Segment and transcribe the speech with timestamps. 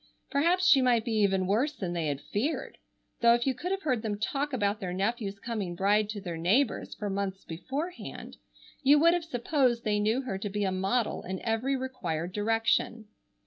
[0.31, 2.79] Perhaps she might be even worse than they had feared,
[3.19, 6.37] though if you could have heard them talk about their nephew's coming bride to their
[6.37, 8.37] neighbors for months beforehand,
[8.81, 13.09] you would have supposed they knew her to be a model in every required direction.